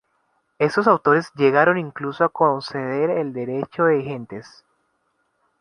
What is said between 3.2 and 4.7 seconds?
derecho de gentes.